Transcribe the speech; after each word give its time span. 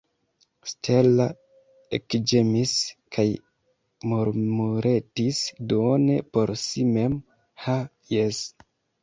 Stella 0.69 1.25
ekĝemis 1.97 2.73
kaj 3.17 3.25
murmuretis 4.15 5.43
duone 5.75 6.17
por 6.33 6.55
si 6.65 6.89
mem: 6.99 7.21
«Ha, 7.67 7.79
jes!» 8.17 8.43